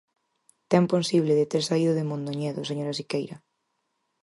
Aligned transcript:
Ten 0.71 0.83
posible 0.93 1.33
de 1.39 1.45
ter 1.51 1.63
saído 1.69 1.93
de 1.97 2.07
Mondoñedo, 2.09 2.61
señora 2.69 2.97
Siqueira. 2.99 3.37